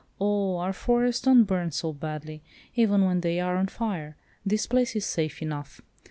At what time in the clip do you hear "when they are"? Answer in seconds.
3.05-3.55